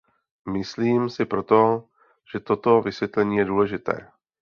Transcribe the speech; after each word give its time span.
Myslím 0.51 1.03
si 1.09 1.25
proto, 1.25 1.83
že 2.33 2.39
toto 2.39 2.81
vysvětlení 2.81 3.37
je 3.37 3.45
důležité. 3.45 4.07